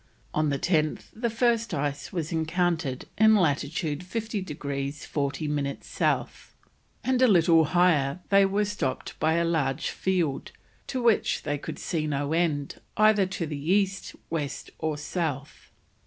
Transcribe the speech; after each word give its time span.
On 0.33 0.49
the 0.49 0.57
10th 0.57 1.09
the 1.13 1.29
first 1.29 1.75
ice 1.75 2.11
was 2.11 2.31
encountered 2.31 3.05
in 3.19 3.35
latitude 3.35 4.03
50 4.03 4.41
degrees 4.41 5.05
40 5.05 5.47
minutes 5.47 5.85
South, 5.89 6.55
and 7.03 7.21
a 7.21 7.27
little 7.27 7.65
higher 7.65 8.19
they 8.29 8.43
were 8.43 8.65
stopped 8.65 9.13
by 9.19 9.33
a 9.35 9.45
large 9.45 9.91
field, 9.91 10.53
to 10.87 11.03
which 11.03 11.43
they 11.43 11.59
"could 11.59 11.77
see 11.77 12.07
no 12.07 12.33
end, 12.33 12.81
either 12.97 13.27
to 13.27 13.45
the 13.45 13.71
east, 13.71 14.15
west, 14.31 14.71
or 14.79 14.97
south." 14.97 15.69